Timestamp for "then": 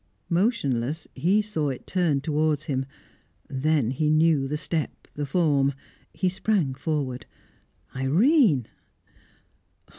3.47-3.91